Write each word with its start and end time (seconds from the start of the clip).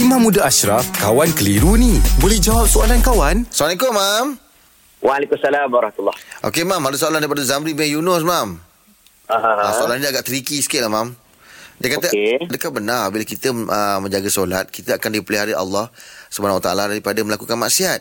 Imam 0.00 0.24
Muda 0.24 0.48
Ashraf, 0.48 0.88
kawan 0.96 1.28
keliru 1.36 1.76
ni. 1.76 2.00
Boleh 2.24 2.40
jawab 2.40 2.64
soalan 2.64 3.04
kawan? 3.04 3.44
Assalamualaikum, 3.52 3.92
Mam. 3.92 4.26
Waalaikumsalam 5.04 5.68
warahmatullahi 5.68 6.16
Okey, 6.40 6.64
Mam. 6.64 6.80
Ada 6.80 6.96
soalan 6.96 7.20
daripada 7.20 7.44
Zamri 7.44 7.76
bin 7.76 7.84
Yunus, 7.84 8.24
Mam. 8.24 8.56
Ah, 9.28 9.68
Ah, 9.68 9.72
soalan 9.76 10.00
ni 10.00 10.08
agak 10.08 10.24
tricky 10.24 10.64
sikit 10.64 10.88
lah, 10.88 10.92
Mam. 10.92 11.12
Dia 11.76 11.92
kata, 11.92 12.08
Okey. 12.08 12.48
adakah 12.48 12.70
benar 12.72 13.12
bila 13.12 13.28
kita 13.28 13.52
uh, 13.52 13.98
menjaga 14.00 14.32
solat, 14.32 14.72
kita 14.72 14.96
akan 14.96 15.20
dipelihara 15.20 15.52
Allah 15.52 15.92
Subhanahu 16.32 16.60
Wa 16.60 16.72
Taala 16.72 16.88
daripada 16.88 17.20
melakukan 17.20 17.60
maksiat? 17.60 18.00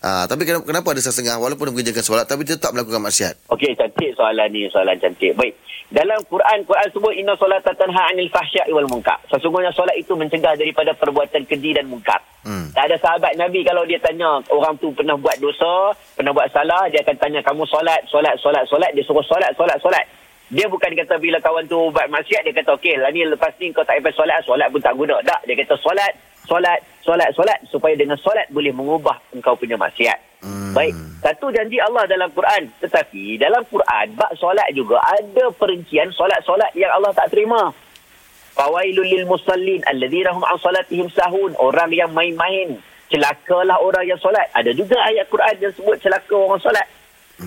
Ah, 0.00 0.24
tapi 0.24 0.48
kenapa, 0.48 0.64
kenapa 0.64 0.96
ada 0.96 1.04
setengah 1.04 1.36
walaupun 1.36 1.68
dia 1.68 1.72
mengerjakan 1.76 2.04
solat 2.04 2.24
tapi 2.24 2.48
dia 2.48 2.56
tetap 2.56 2.72
melakukan 2.72 3.04
maksiat? 3.04 3.52
Okey, 3.52 3.76
cantik 3.76 4.16
soalan 4.16 4.48
ni, 4.48 4.64
soalan 4.72 4.96
cantik. 4.96 5.36
Baik. 5.36 5.52
Dalam 5.92 6.22
Quran, 6.24 6.64
Quran 6.64 6.88
sebut 6.88 7.12
inna 7.18 7.36
solata 7.36 7.74
tanha 7.76 8.08
'anil 8.08 8.32
fahsya'i 8.32 8.72
wal 8.72 8.88
munkar. 8.88 9.20
Sesungguhnya 9.28 9.68
solat 9.76 9.98
itu 10.00 10.16
mencegah 10.16 10.56
daripada 10.56 10.96
perbuatan 10.96 11.44
keji 11.44 11.76
dan 11.76 11.84
mungkar. 11.90 12.16
Hmm. 12.46 12.72
Tak 12.72 12.88
ada 12.88 12.96
sahabat 12.96 13.36
Nabi 13.36 13.60
kalau 13.60 13.84
dia 13.84 14.00
tanya 14.00 14.40
orang 14.48 14.78
tu 14.80 14.88
pernah 14.96 15.18
buat 15.20 15.36
dosa, 15.36 15.92
pernah 16.16 16.32
buat 16.32 16.48
salah, 16.48 16.88
dia 16.88 17.04
akan 17.04 17.16
tanya 17.20 17.44
kamu 17.44 17.68
solat, 17.68 18.00
solat, 18.08 18.38
solat, 18.40 18.64
solat, 18.70 18.90
dia 18.96 19.04
suruh 19.04 19.26
solat, 19.26 19.52
solat, 19.52 19.76
solat. 19.84 20.06
Dia 20.48 20.64
bukan 20.66 20.96
kata 20.96 21.20
bila 21.20 21.36
kawan 21.44 21.68
tu 21.68 21.76
buat 21.92 22.08
maksiat, 22.08 22.42
dia 22.48 22.54
kata 22.56 22.74
okey, 22.80 22.96
lah 22.96 23.12
ni 23.12 23.28
lepas 23.28 23.52
ni 23.60 23.68
kau 23.74 23.84
tak 23.84 24.00
payah 24.00 24.16
solat, 24.16 24.38
solat 24.48 24.66
pun 24.72 24.80
tak 24.80 24.96
guna. 24.96 25.20
Tak, 25.26 25.44
dia 25.44 25.58
kata 25.58 25.74
solat, 25.76 26.10
solat, 26.50 26.82
solat, 27.06 27.30
solat 27.30 27.62
supaya 27.70 27.94
dengan 27.94 28.18
solat 28.18 28.50
boleh 28.50 28.74
mengubah 28.74 29.22
engkau 29.30 29.54
punya 29.54 29.78
maksiat. 29.78 30.18
Hmm. 30.42 30.74
Baik, 30.74 30.98
satu 31.22 31.54
janji 31.54 31.78
Allah 31.78 32.10
dalam 32.10 32.26
Quran. 32.34 32.66
Tetapi 32.82 33.38
dalam 33.38 33.62
Quran, 33.70 34.18
bak 34.18 34.34
solat 34.34 34.66
juga 34.74 34.98
ada 34.98 35.54
perincian 35.54 36.10
solat-solat 36.10 36.74
yang 36.74 36.90
Allah 36.90 37.14
tak 37.14 37.30
terima. 37.30 37.70
Fawailul 38.58 39.06
lil 39.06 39.24
musallin 39.30 39.78
alladzina 39.86 40.34
hum 40.34 40.42
an 40.42 40.58
salatihim 40.58 41.06
sahun. 41.14 41.54
Orang 41.62 41.94
yang 41.94 42.10
main-main. 42.10 42.82
Celakalah 43.10 43.78
orang 43.78 44.06
yang 44.06 44.18
solat. 44.18 44.50
Ada 44.54 44.74
juga 44.74 44.98
ayat 45.06 45.30
Quran 45.30 45.54
yang 45.62 45.74
sebut 45.74 46.02
celaka 46.02 46.34
orang 46.34 46.62
solat. 46.62 46.86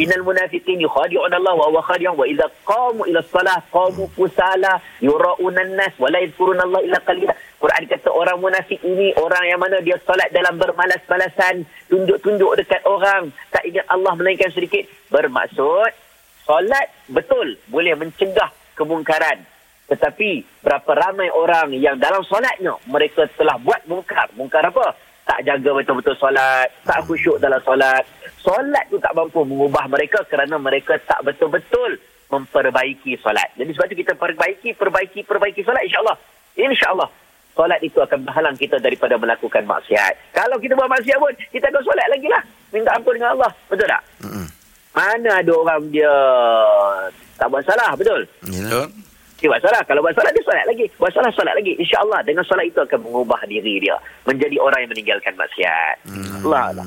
Innal 0.00 0.24
munafiqin 0.24 0.80
yukhadi'un 0.80 1.28
Allah 1.28 1.52
wa 1.52 1.68
huwa 1.68 1.84
khadi'un 1.84 2.16
wa 2.16 2.24
idza 2.24 2.48
qamu 2.64 3.04
ila 3.12 3.20
salah 3.28 3.60
qamu 3.68 4.08
kusala 4.16 4.80
yura'una 5.04 5.60
an-nas 5.68 5.92
wa 6.00 6.08
la 6.08 6.24
yadhkuruna 6.24 6.64
Allah 6.64 6.80
illa 6.80 6.98
qalila. 7.04 7.34
Quran 7.62 7.86
kata 7.86 8.10
orang 8.10 8.42
munafik 8.42 8.82
ini 8.82 9.14
orang 9.14 9.46
yang 9.46 9.62
mana 9.62 9.78
dia 9.78 9.94
solat 10.02 10.34
dalam 10.34 10.58
bermalas-malasan, 10.58 11.62
tunjuk-tunjuk 11.86 12.58
dekat 12.58 12.82
orang, 12.82 13.30
tak 13.54 13.62
ingat 13.62 13.86
Allah 13.86 14.18
melainkan 14.18 14.50
sedikit. 14.50 14.82
Bermaksud 15.14 15.94
solat 16.42 16.90
betul 17.06 17.54
boleh 17.70 17.94
mencegah 17.94 18.50
kemungkaran. 18.74 19.46
Tetapi 19.86 20.42
berapa 20.58 20.90
ramai 20.90 21.30
orang 21.30 21.70
yang 21.78 22.02
dalam 22.02 22.26
solatnya 22.26 22.74
mereka 22.90 23.30
telah 23.38 23.54
buat 23.62 23.86
mungkar. 23.86 24.26
Mungkar 24.34 24.66
apa? 24.66 24.98
Tak 25.22 25.46
jaga 25.46 25.70
betul-betul 25.70 26.18
solat, 26.18 26.66
tak 26.82 27.06
khusyuk 27.06 27.38
dalam 27.38 27.62
solat. 27.62 28.02
Solat 28.42 28.90
tu 28.90 28.98
tak 28.98 29.14
mampu 29.14 29.46
mengubah 29.46 29.86
mereka 29.86 30.26
kerana 30.26 30.58
mereka 30.58 30.98
tak 31.06 31.22
betul-betul 31.22 31.94
memperbaiki 32.26 33.22
solat. 33.22 33.54
Jadi 33.54 33.70
sebab 33.70 33.86
itu 33.86 34.02
kita 34.02 34.18
perbaiki, 34.18 34.74
perbaiki, 34.74 35.22
perbaiki 35.22 35.62
solat 35.62 35.86
insya-Allah. 35.86 36.18
Insya-Allah 36.58 37.21
solat 37.52 37.80
itu 37.84 38.00
akan 38.00 38.24
menghalang 38.24 38.56
kita 38.56 38.80
daripada 38.80 39.16
melakukan 39.20 39.64
maksiat. 39.64 40.32
Kalau 40.32 40.56
kita 40.58 40.72
buat 40.76 40.88
maksiat 40.88 41.18
pun, 41.20 41.32
kita 41.52 41.68
akan 41.68 41.82
solat 41.84 42.06
lagi 42.08 42.28
lah. 42.28 42.42
Minta 42.72 42.90
ampun 42.96 43.14
dengan 43.16 43.36
Allah. 43.36 43.50
Betul 43.68 43.86
tak? 43.88 44.02
Mm-mm. 44.24 44.46
Mana 44.92 45.30
ada 45.40 45.52
orang 45.56 45.80
dia 45.88 46.12
tak 47.40 47.48
buat 47.48 47.64
salah, 47.64 47.96
betul? 47.96 48.20
Yalah. 48.48 48.88
Dia 49.40 49.50
buat 49.50 49.58
salah. 49.58 49.82
Kalau 49.88 50.00
buat 50.04 50.14
salah, 50.14 50.30
dia 50.30 50.44
solat 50.46 50.64
lagi. 50.70 50.86
Buat 51.00 51.12
salah, 51.18 51.30
solat 51.34 51.54
lagi. 51.58 51.72
InsyaAllah, 51.74 52.20
dengan 52.22 52.46
solat 52.46 52.62
itu 52.70 52.78
akan 52.78 52.98
mengubah 53.02 53.42
diri 53.50 53.82
dia. 53.82 53.98
Menjadi 54.22 54.56
orang 54.62 54.86
yang 54.86 54.92
meninggalkan 54.94 55.34
maksiat. 55.34 55.96
Allah 56.46 56.62
Allah. 56.70 56.86